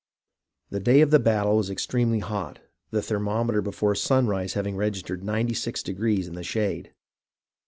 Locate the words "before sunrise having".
3.63-4.75